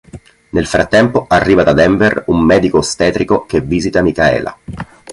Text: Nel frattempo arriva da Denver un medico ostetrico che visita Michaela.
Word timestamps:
Nel 0.49 0.65
frattempo 0.65 1.25
arriva 1.29 1.61
da 1.61 1.73
Denver 1.73 2.23
un 2.25 2.43
medico 2.43 2.79
ostetrico 2.79 3.45
che 3.45 3.61
visita 3.61 4.01
Michaela. 4.01 4.57